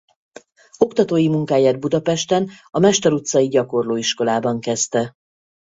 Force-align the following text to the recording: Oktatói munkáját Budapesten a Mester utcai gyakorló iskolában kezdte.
Oktatói 0.77 1.27
munkáját 1.29 1.79
Budapesten 1.79 2.49
a 2.71 2.79
Mester 2.79 3.11
utcai 3.11 3.47
gyakorló 3.47 3.95
iskolában 3.95 4.59
kezdte. 4.59 5.13